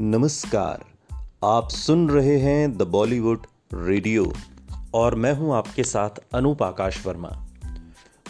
[0.00, 0.84] नमस्कार।
[1.44, 4.32] आप सुन रहे हैं द बॉलीवुड रेडियो
[4.94, 7.28] और मैं हूँ आपके साथ अनूप आकाश वर्मा।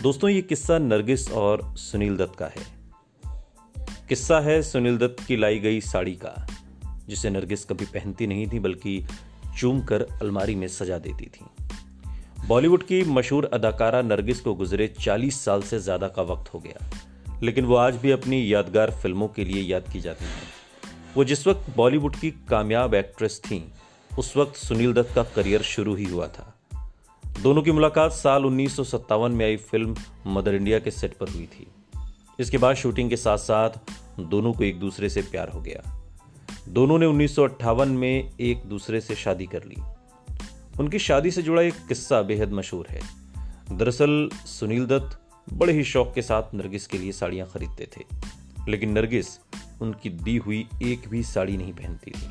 [0.03, 2.65] दोस्तों, ये किस्सा नरगिस और सुनील दत्त का है।
[4.09, 6.47] किस्सा है सुनील दत्त की लाई गई साड़ी का,
[7.09, 9.07] जिसे नरगिस कभी पहनती नहीं थी, बल्कि
[9.59, 11.47] चूम कर अलमारी में सजा देती थी।
[12.47, 16.87] बॉलीवुड की मशहूर अदाकारा नरगिस को गुजरे 40 साल से ज़्यादा का वक्त हो गया,
[17.43, 20.66] लेकिन वो आज भी अपनी यादगार फ़िल्मों के लिए याद की जाती हैं।
[21.17, 23.63] वो जिस वक्त बॉलीवुड की कामयाब एक्ट्रेस थीं,
[24.19, 26.55] उस वक्त सुनील दत्त का करियर शुरू ही हुआ था।
[27.43, 31.29] दोनों की मुलाकात साल उन्नीस सौ सत्तावन में आई फ़िल्म मदर इंडिया के सेट पर
[31.29, 31.67] हुई थी।
[32.41, 33.71] इसके बाद शूटिंग के साथ साथ
[34.21, 36.07] दोनों को एक दूसरे से प्यार हो गया।
[36.69, 39.77] दोनों ने उन्नीस सौ अट्ठावन में एक दूसरे से शादी कर ली।
[40.81, 43.01] उनकी शादी से जुड़ा एक किस्सा बेहद मशहूर है।
[43.73, 45.21] दरअसल, सुनील दत्त
[45.53, 48.05] बड़े ही शौक के साथ नरगिस के लिए साड़ियाँ खरीदते थे।
[48.69, 49.27] लेकिन नरगिस
[49.81, 52.31] उनकी दी हुई एक भी साड़ी नहीं पहनती थी।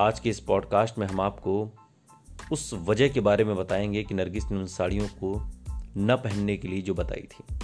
[0.00, 1.70] आज के इस पॉडकास्ट में हम आपको
[2.52, 5.50] उस वजह के बारे में बताएँगे कि नरगिस ने उन साड़ियों को
[5.96, 7.58] न पहनने के लिए जो बताई थी।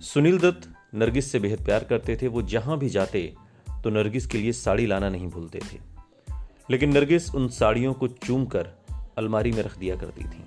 [0.00, 3.34] सुनील दत्त नरगिस से बेहद प्यार करते थे, वो जहाँ भी जाते
[3.84, 5.78] तो नरगिस के लिए साड़ी लाना नहीं भूलते थे।
[6.70, 8.68] लेकिन नरगिस उन साड़ियों को चूम कर
[9.18, 10.44] अलमारी में रख दिया करती थी।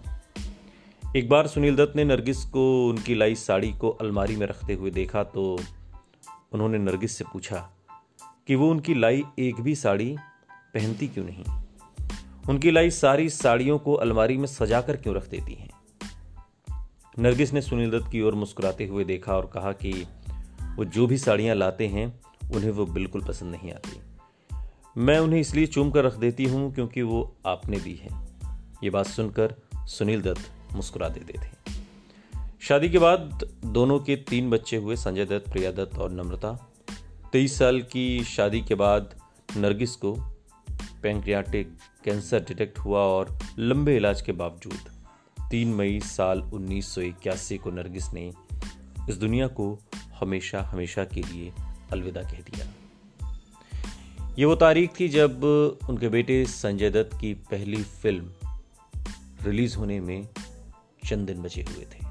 [1.20, 4.92] एक बार सुनील दत्त ने नरगिस को, उनकी लाई साड़ी को अलमारी में रखते हुए
[4.92, 5.59] देखा तो
[6.52, 7.70] उन्होंने नरगिस से पूछा
[8.48, 10.18] कि वो उनकी लाई एक भी साड़ी
[10.74, 11.46] पहनती क्यों नहीं?
[12.50, 15.70] उनकी लाई सारी साड़ियों को अलमारी में सजाकर क्यों रख देती हैं?
[17.20, 20.08] नरगिस ने सुनील दत्त की ओर मुस्कुराते हुए देखा और कहा कि
[20.76, 22.20] वो जो भी साड़ियाँ लाते हैं,
[22.56, 24.02] उन्हें वो बिल्कुल पसंद नहीं आती।
[24.98, 28.28] मैं उन्हें इसलिए चूम कर रख देती हूँ क्योंकि वो आपने दी है।
[28.84, 31.61] ये बात सुनकर सुनील दत्त मुस्कुरा देते थे
[32.62, 36.72] शादी के बाद दोनों के तीन बच्चे हुए, संजय दत्त, प्रिया दत्त और नम्रता।
[37.31, 39.16] तेईस साल की शादी के बाद
[39.58, 40.14] नरगिस को
[41.03, 44.91] पेंक्रियाटिक कैंसर डिटेक्ट हुआ और लंबे इलाज के बावजूद
[45.52, 48.34] तीन मई साल उन्नीस सौ इक्यासी को नरगिस ने
[49.09, 49.80] इस दुनिया को
[50.19, 51.53] हमेशा हमेशा के लिए
[51.91, 52.68] अलविदा कह दिया।
[54.40, 55.44] ये वो तारीख थी जब
[55.90, 58.34] उनके बेटे संजय दत्त की पहली फ़िल्म
[59.44, 60.28] रिलीज़ होने में
[61.09, 62.11] चंद दिन बचे हुए थे।